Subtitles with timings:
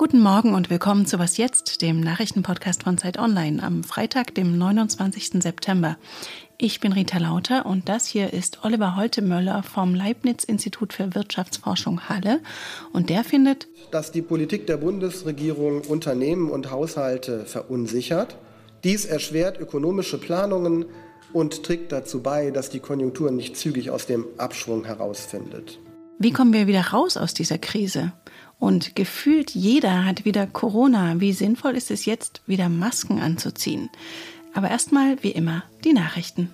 [0.00, 4.56] Guten Morgen und willkommen zu Was jetzt, dem Nachrichtenpodcast von Zeit Online am Freitag, dem
[4.56, 5.42] 29.
[5.42, 5.98] September.
[6.56, 12.40] Ich bin Rita Lauter und das hier ist Oliver Holtemöller vom Leibniz-Institut für Wirtschaftsforschung Halle.
[12.94, 18.38] Und der findet, dass die Politik der Bundesregierung Unternehmen und Haushalte verunsichert.
[18.84, 20.86] Dies erschwert ökonomische Planungen
[21.34, 25.78] und trägt dazu bei, dass die Konjunktur nicht zügig aus dem Abschwung herausfindet.
[26.22, 28.12] Wie kommen wir wieder raus aus dieser Krise?
[28.60, 31.18] Und gefühlt jeder hat wieder Corona.
[31.18, 33.90] Wie sinnvoll ist es jetzt, wieder Masken anzuziehen?
[34.54, 36.50] Aber erstmal, wie immer, die Nachrichten.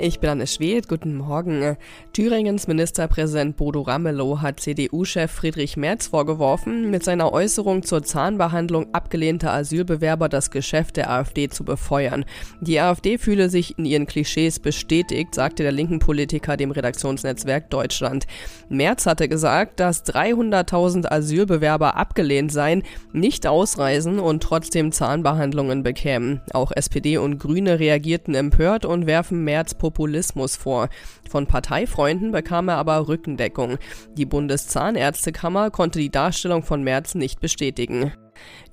[0.00, 1.76] Ich bin Anne Schwedt, guten Morgen.
[2.12, 9.52] Thüringens Ministerpräsident Bodo Ramelow hat CDU-Chef Friedrich Merz vorgeworfen, mit seiner Äußerung zur Zahnbehandlung abgelehnter
[9.52, 12.24] Asylbewerber das Geschäft der AfD zu befeuern.
[12.60, 18.28] Die AfD fühle sich in ihren Klischees bestätigt, sagte der linken Politiker dem Redaktionsnetzwerk Deutschland.
[18.68, 26.40] Merz hatte gesagt, dass 300.000 Asylbewerber abgelehnt seien, nicht ausreisen und trotzdem Zahnbehandlungen bekämen.
[26.52, 30.90] Auch SPD und Grüne reagierten empört und werfen Merz Populismus vor.
[31.30, 33.78] Von Parteifreunden bekam er aber Rückendeckung.
[34.18, 38.12] Die Bundeszahnärztekammer konnte die Darstellung von Merz nicht bestätigen.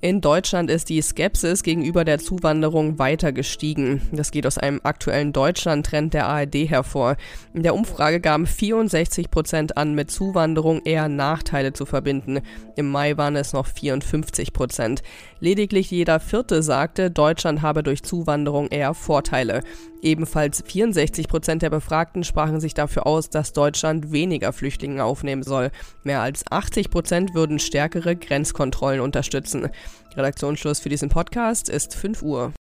[0.00, 4.02] In Deutschland ist die Skepsis gegenüber der Zuwanderung weiter gestiegen.
[4.12, 7.16] Das geht aus einem aktuellen Deutschland-Trend der ARD hervor.
[7.54, 12.40] In der Umfrage gaben 64 Prozent an, mit Zuwanderung eher Nachteile zu verbinden.
[12.76, 15.02] Im Mai waren es noch 54 Prozent.
[15.40, 19.62] Lediglich jeder Vierte sagte, Deutschland habe durch Zuwanderung eher Vorteile.
[20.02, 25.70] Ebenfalls 64 Prozent der Befragten sprachen sich dafür aus, dass Deutschland weniger Flüchtlinge aufnehmen soll.
[26.04, 29.68] Mehr als 80 Prozent würden stärkere Grenzkontrollen unterstützen.
[30.16, 32.52] Redaktionsschluss für diesen Podcast ist 5 Uhr.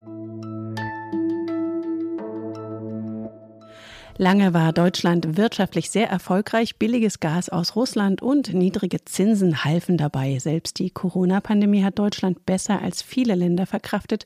[4.16, 6.76] Lange war Deutschland wirtschaftlich sehr erfolgreich.
[6.76, 10.38] Billiges Gas aus Russland und niedrige Zinsen halfen dabei.
[10.38, 14.24] Selbst die Corona-Pandemie hat Deutschland besser als viele Länder verkraftet.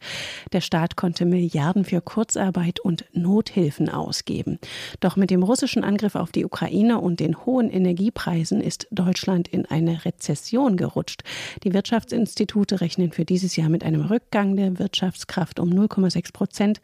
[0.53, 4.59] Der Staat konnte Milliarden für Kurzarbeit und Nothilfen ausgeben.
[5.01, 9.65] Doch mit dem russischen Angriff auf die Ukraine und den hohen Energiepreisen ist Deutschland in
[9.65, 11.23] eine Rezession gerutscht.
[11.65, 16.81] Die Wirtschaftsinstitute rechnen für dieses Jahr mit einem Rückgang der Wirtschaftskraft um 0,6 Prozent.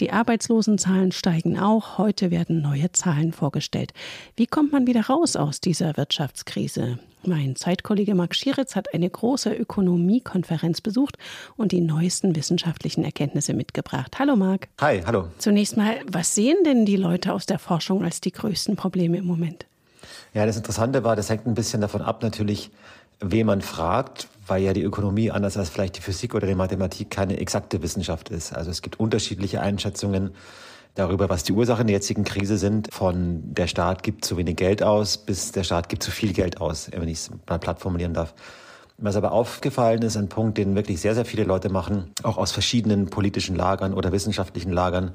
[0.00, 1.98] Die Arbeitslosenzahlen steigen auch.
[1.98, 3.92] Heute werden neue Zahlen vorgestellt.
[4.36, 6.98] Wie kommt man wieder raus aus dieser Wirtschaftskrise?
[7.26, 11.16] Mein Zeitkollege Marc Schieritz hat eine große Ökonomiekonferenz besucht
[11.56, 14.18] und die neuesten wissenschaftlichen Erkenntnisse mitgebracht.
[14.18, 14.68] Hallo Marc.
[14.80, 15.28] Hi, hallo.
[15.38, 19.26] Zunächst mal, was sehen denn die Leute aus der Forschung als die größten Probleme im
[19.26, 19.64] Moment?
[20.34, 22.70] Ja, das Interessante war, das hängt ein bisschen davon ab, natürlich,
[23.30, 27.10] wen man fragt, weil ja die Ökonomie anders als vielleicht die Physik oder die Mathematik
[27.10, 28.54] keine exakte Wissenschaft ist.
[28.54, 30.34] Also es gibt unterschiedliche Einschätzungen
[30.94, 34.82] darüber, was die Ursachen der jetzigen Krise sind, von der Staat gibt zu wenig Geld
[34.82, 38.14] aus bis der Staat gibt zu viel Geld aus, wenn ich es mal platt formulieren
[38.14, 38.34] darf.
[38.96, 42.52] Was aber aufgefallen ist, ein Punkt, den wirklich sehr, sehr viele Leute machen, auch aus
[42.52, 45.12] verschiedenen politischen Lagern oder wissenschaftlichen Lagern,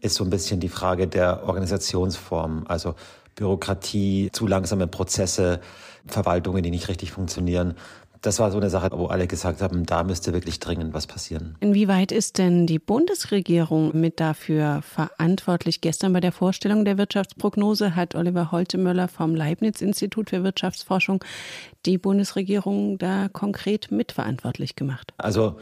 [0.00, 2.64] ist so ein bisschen die Frage der Organisationsform.
[2.66, 2.96] Also
[3.34, 5.60] Bürokratie, zu langsame Prozesse,
[6.06, 7.74] Verwaltungen, die nicht richtig funktionieren.
[8.22, 11.56] Das war so eine Sache, wo alle gesagt haben, da müsste wirklich dringend was passieren.
[11.58, 15.80] Inwieweit ist denn die Bundesregierung mit dafür verantwortlich?
[15.80, 21.24] Gestern bei der Vorstellung der Wirtschaftsprognose hat Oliver Holtemöller vom Leibniz-Institut für Wirtschaftsforschung
[21.84, 25.12] die Bundesregierung da konkret mitverantwortlich gemacht.
[25.18, 25.56] Also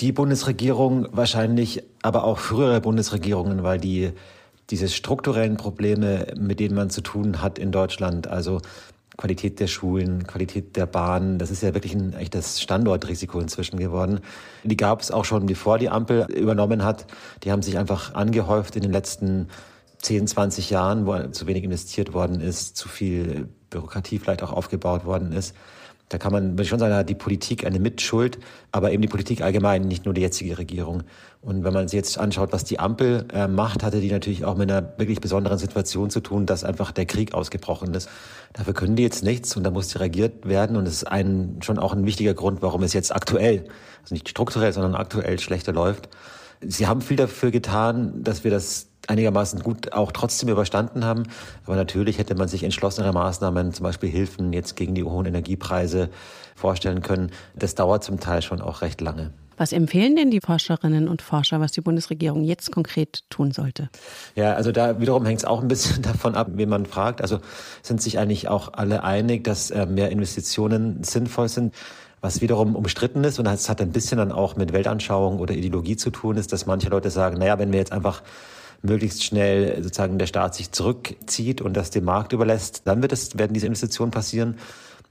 [0.00, 4.12] die Bundesregierung wahrscheinlich, aber auch frühere Bundesregierungen, weil die
[4.72, 8.60] diese strukturellen Probleme, mit denen man zu tun hat in Deutschland, also
[9.18, 14.20] Qualität der Schulen, Qualität der Bahnen, das ist ja wirklich ein echtes Standortrisiko inzwischen geworden.
[14.64, 17.06] Die gab es auch schon, bevor die Ampel übernommen hat.
[17.44, 19.48] Die haben sich einfach angehäuft in den letzten
[19.98, 25.04] 10, 20 Jahren, wo zu wenig investiert worden ist, zu viel Bürokratie vielleicht auch aufgebaut
[25.04, 25.54] worden ist.
[26.12, 28.38] Da kann man würde ich schon sagen, hat die Politik eine Mitschuld,
[28.70, 31.04] aber eben die Politik allgemein, nicht nur die jetzige Regierung.
[31.40, 34.54] Und wenn man sich jetzt anschaut, was die Ampel äh, macht, hatte die natürlich auch
[34.58, 38.10] mit einer wirklich besonderen Situation zu tun, dass einfach der Krieg ausgebrochen ist.
[38.52, 40.76] Dafür können die jetzt nichts und da muss reagiert werden.
[40.76, 43.64] Und das ist ein, schon auch ein wichtiger Grund, warum es jetzt aktuell,
[44.02, 46.10] also nicht strukturell, sondern aktuell schlechter läuft.
[46.66, 51.24] Sie haben viel dafür getan, dass wir das einigermaßen gut auch trotzdem überstanden haben.
[51.66, 56.08] Aber natürlich hätte man sich entschlossenere Maßnahmen, zum Beispiel Hilfen jetzt gegen die hohen Energiepreise
[56.54, 57.30] vorstellen können.
[57.56, 59.32] Das dauert zum Teil schon auch recht lange.
[59.56, 63.90] Was empfehlen denn die Forscherinnen und Forscher, was die Bundesregierung jetzt konkret tun sollte?
[64.34, 67.20] Ja, also da wiederum hängt es auch ein bisschen davon ab, wen man fragt.
[67.20, 67.38] Also
[67.82, 71.74] sind sich eigentlich auch alle einig, dass äh, mehr Investitionen sinnvoll sind.
[72.22, 75.96] Was wiederum umstritten ist, und das hat ein bisschen dann auch mit Weltanschauung oder Ideologie
[75.96, 78.22] zu tun, ist, dass manche Leute sagen, naja, wenn wir jetzt einfach
[78.80, 83.36] möglichst schnell sozusagen der Staat sich zurückzieht und das dem Markt überlässt, dann wird es,
[83.36, 84.56] werden diese Investitionen passieren.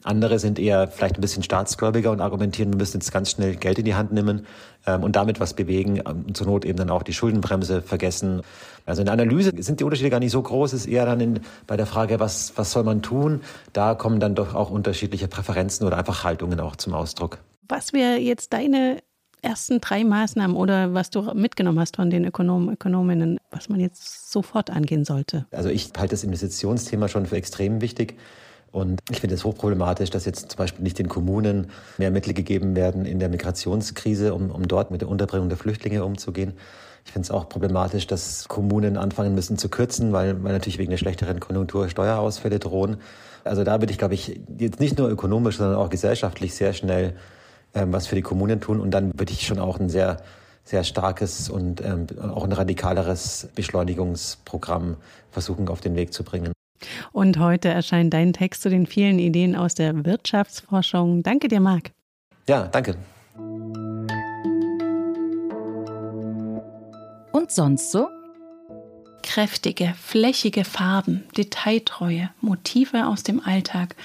[0.04, 3.78] Andere sind eher vielleicht ein bisschen staatsgläubiger und argumentieren, wir müssen jetzt ganz schnell Geld
[3.78, 4.48] in die Hand nehmen
[4.88, 8.42] ähm, und damit was bewegen ähm, und zur Not eben dann auch die Schuldenbremse vergessen.
[8.86, 11.20] Also in der Analyse sind die Unterschiede gar nicht so groß, es ist eher dann
[11.20, 13.42] in, bei der Frage, was, was soll man tun?
[13.74, 17.40] Da kommen dann doch auch unterschiedliche Präferenzen oder einfach Haltungen auch zum Ausdruck.
[17.68, 18.98] Was wäre jetzt deine
[19.42, 24.32] ersten drei Maßnahmen oder was du mitgenommen hast von den Ökonomen, Ökonominnen, was man jetzt
[24.32, 25.46] sofort angehen sollte?
[25.52, 28.18] Also ich halte das Investitionsthema schon für extrem wichtig.
[28.72, 32.76] Und ich finde es hochproblematisch, dass jetzt zum Beispiel nicht den Kommunen mehr Mittel gegeben
[32.76, 36.54] werden in der Migrationskrise, um, um dort mit der Unterbringung der Flüchtlinge umzugehen.
[37.06, 40.92] Ich finde es auch problematisch, dass Kommunen anfangen müssen zu kürzen, weil, weil natürlich wegen
[40.92, 42.98] der schlechteren Konjunktur Steuerausfälle drohen.
[43.44, 47.16] Also da würde ich, glaube ich, jetzt nicht nur ökonomisch, sondern auch gesellschaftlich sehr schnell
[47.74, 48.80] ähm, was für die Kommunen tun.
[48.80, 50.18] Und dann würde ich schon auch ein sehr,
[50.64, 54.98] sehr starkes und ähm, auch ein radikaleres Beschleunigungsprogramm
[55.32, 56.54] versuchen auf den Weg zu bringen.
[57.12, 61.24] Und heute erscheint dein Text zu den vielen Ideen aus der Wirtschaftsforschung.
[61.24, 61.92] Danke dir, Marc.
[62.48, 62.96] Ja, danke.
[67.32, 68.08] Und sonst so?
[69.24, 73.96] Kräftige, flächige Farben, Detailtreue, Motive aus dem Alltag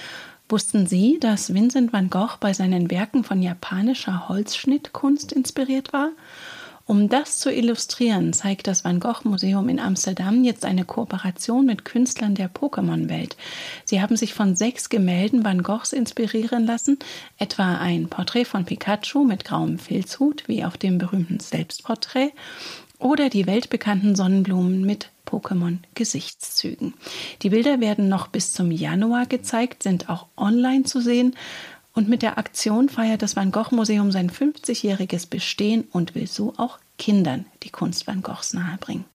[0.49, 6.11] Wussten Sie, dass Vincent van Gogh bei seinen Werken von japanischer Holzschnittkunst inspiriert war?
[6.87, 11.83] Um das zu illustrieren, zeigt das Van Gogh Museum in Amsterdam jetzt eine Kooperation mit
[11.83, 13.35] Künstlern der Pokémon-Welt.
[13.83, 16.97] Sie haben sich von sechs Gemälden Van Goghs inspirieren lassen,
[17.37, 22.31] etwa ein Porträt von Pikachu mit grauem Filzhut, wie auf dem berühmten Selbstporträt,
[22.99, 26.93] oder die weltbekannten Sonnenblumen mit Pokémon-Gesichtszügen.
[27.41, 31.35] Die Bilder werden noch bis zum Januar gezeigt, sind auch online zu sehen.
[31.97, 36.53] Und mit der Aktion feiert das Van Gogh Museum sein 50-jähriges Bestehen und will so
[36.57, 39.05] auch Kindern die Kunst Van Goghs nahebringen.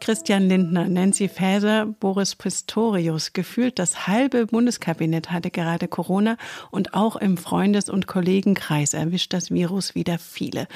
[0.00, 3.34] Christian Lindner, Nancy Faeser, Boris Pistorius.
[3.34, 6.38] Gefühlt das halbe Bundeskabinett hatte gerade Corona
[6.70, 10.66] und auch im Freundes- und Kollegenkreis erwischt das Virus wieder viele.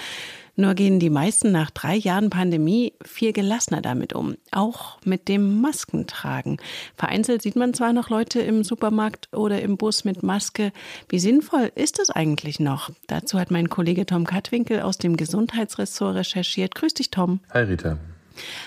[0.56, 5.60] Nur gehen die meisten nach drei Jahren Pandemie viel gelassener damit um, auch mit dem
[5.60, 6.58] Maskentragen.
[6.96, 10.72] Vereinzelt sieht man zwar noch Leute im Supermarkt oder im Bus mit Maske.
[11.08, 12.90] Wie sinnvoll ist es eigentlich noch?
[13.06, 16.74] Dazu hat mein Kollege Tom Katwinkel aus dem Gesundheitsressort recherchiert.
[16.74, 17.40] Grüß dich, Tom.
[17.52, 17.98] Hi, Rita.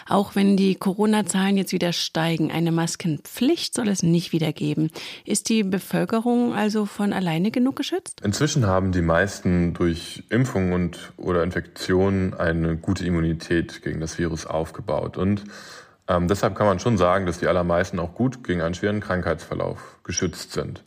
[0.08, 4.92] Auch wenn die Corona-Zahlen jetzt wieder steigen, eine Maskenpflicht soll es nicht wieder geben.
[5.26, 8.22] Ist die Bevölkerung also von alleine genug geschützt?
[8.24, 14.46] Inzwischen haben die meisten durch Impfungen und oder Infektionen eine gute Immunität gegen das Virus
[14.46, 15.18] aufgebaut.
[15.18, 15.44] Und
[16.08, 20.00] ähm, deshalb kann man schon sagen, dass die allermeisten auch gut gegen einen schweren Krankheitsverlauf
[20.04, 20.84] geschützt sind.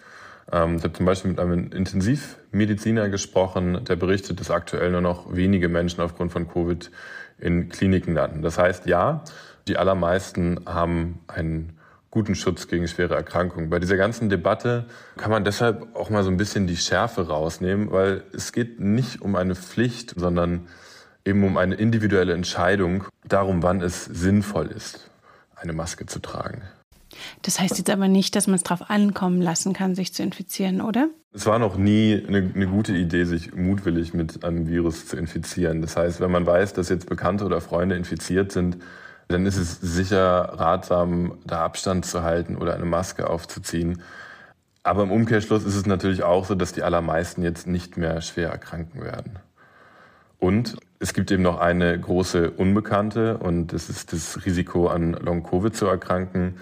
[0.52, 5.34] Ähm, ich habe zum Beispiel mit einem Intensivmediziner gesprochen, der berichtet, dass aktuell nur noch
[5.34, 6.90] wenige Menschen aufgrund von Covid
[7.38, 8.42] in Kliniken landen.
[8.42, 9.22] Das heißt, ja,
[9.68, 11.72] die allermeisten haben einen
[12.10, 13.68] guten Schutz gegen schwere Erkrankungen.
[13.68, 17.90] Bei dieser ganzen Debatte kann man deshalb auch mal so ein bisschen die Schärfe rausnehmen,
[17.90, 20.66] weil es geht nicht um eine Pflicht, sondern
[21.26, 25.10] eben um eine individuelle Entscheidung darum, wann es sinnvoll ist,
[25.56, 26.62] eine Maske zu tragen.
[27.42, 30.80] Das heißt jetzt aber nicht, dass man es darauf ankommen lassen kann, sich zu infizieren,
[30.80, 31.08] oder?
[31.32, 35.82] Es war noch nie eine, eine, gute Idee, sich mutwillig mit einem Virus zu infizieren.
[35.82, 38.78] Das heißt, wenn man weiß, dass jetzt Bekannte oder Freunde infiziert sind,
[39.28, 44.02] dann ist es sicher ratsam, da Abstand zu halten oder eine Maske aufzuziehen.
[44.82, 48.50] Aber im Umkehrschluss ist es natürlich auch so, dass die allermeisten jetzt nicht mehr schwer
[48.50, 49.40] erkranken werden.
[50.38, 55.74] Und es gibt eben noch eine große Unbekannte und das ist das Risiko an Long-Covid
[55.74, 56.56] zu erkranken.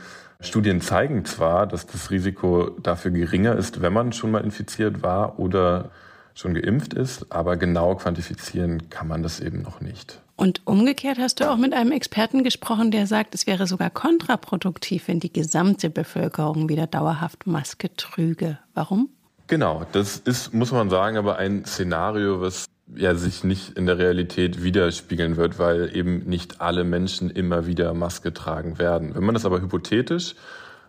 [0.45, 5.39] Studien zeigen zwar, dass das Risiko dafür geringer ist, wenn man schon mal infiziert war
[5.39, 5.91] oder
[6.35, 10.21] schon geimpft ist, aber genau quantifizieren kann man das eben noch nicht.
[10.37, 15.07] Und umgekehrt hast du auch mit einem Experten gesprochen, der sagt, es wäre sogar kontraproduktiv,
[15.07, 18.59] wenn die gesamte Bevölkerung wieder dauerhaft Maske trüge.
[18.75, 19.11] Warum?
[19.47, 23.99] Genau, das ist, muss man sagen, aber ein Szenario, was ja sich nicht in der
[23.99, 29.15] Realität widerspiegeln wird, weil eben nicht alle Menschen immer wieder Maske tragen werden.
[29.15, 30.35] Wenn man das aber hypothetisch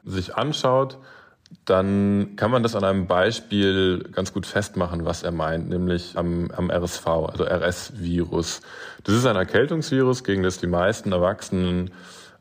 [0.04, 0.98] sich anschaut,
[1.64, 6.52] dann kann man das an einem Beispiel ganz gut festmachen, was er meint, nämlich am,
[6.52, 8.62] am RSV, also RS-Virus.
[9.04, 11.92] Das ist ein Erkältungsvirus, gegen das die meisten Erwachsenen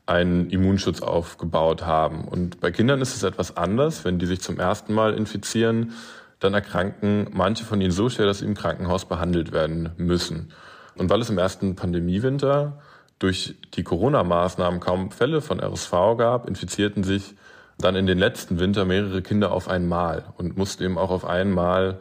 [0.05, 2.25] einen Immunschutz aufgebaut haben.
[2.25, 5.93] Und bei Kindern ist es etwas anders, wenn die sich zum ersten Mal infizieren
[6.39, 10.51] dann erkranken manche von ihnen so schwer, dass sie im Krankenhaus behandelt werden müssen.
[10.95, 12.79] Und weil es im ersten Pandemiewinter
[13.19, 17.35] durch die Corona-Maßnahmen kaum Fälle von RSV gab, infizierten sich
[17.77, 21.99] dann in den letzten Winter mehrere Kinder auf einmal und mussten eben auch auf einmal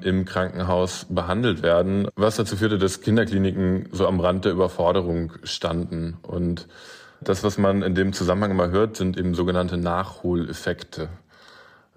[0.00, 6.18] im Krankenhaus behandelt werden, was dazu führte, dass Kinderkliniken so am Rand der Überforderung standen.
[6.22, 6.68] Und
[7.20, 11.08] Das, was man in dem Zusammenhang immer hört, sind eben sogenannte Nachholeffekte.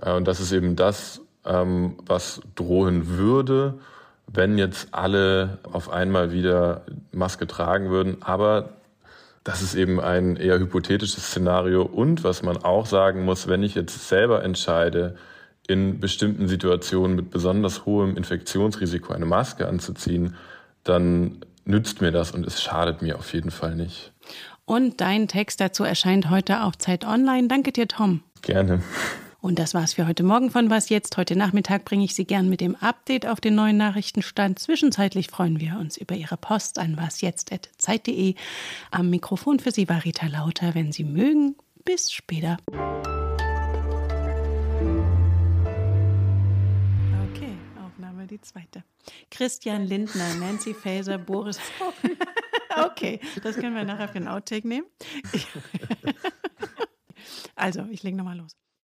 [0.02, 3.80] Äh, und das ist eben das, ähm, was drohen würde,
[4.28, 8.18] wenn jetzt alle auf einmal wieder Maske tragen würden.
[8.22, 8.70] Aber
[9.44, 11.84] das ist eben ein eher hypothetisches Szenario.
[11.84, 15.16] Und was man auch sagen muss, wenn ich jetzt selber entscheide,
[15.68, 20.36] in bestimmten Situationen mit besonders hohem Infektionsrisiko eine Maske anzuziehen,
[20.84, 24.12] dann nützt mir das und es schadet mir auf jeden Fall nicht.
[24.66, 27.48] Und dein Text dazu erscheint heute auf Zeit Online.
[27.48, 28.24] Danke dir, Tom.
[28.42, 28.82] Gerne.
[29.42, 31.18] Und das war's für heute Morgen von Was Jetzt.
[31.18, 34.60] Heute Nachmittag bringe ich Sie gern mit dem Update auf den neuen Nachrichtenstand.
[34.60, 38.36] Zwischenzeitlich freuen wir uns über Ihre Post an wasjetzt.zeit.de.
[38.92, 40.76] Am Mikrofon für Sie war Rita Lauter.
[40.76, 42.58] Wenn Sie mögen, bis später.
[47.32, 48.84] Okay, Aufnahme die zweite.
[49.32, 51.60] Christian Lindner, Nancy Faeser, Boris.
[52.86, 54.86] okay, das können wir nachher für den Outtake nehmen.
[57.56, 58.56] also, ich lege nochmal los.